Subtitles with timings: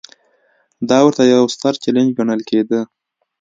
[0.89, 2.81] دا ورته یو ستر چلنج ګڼل کېده.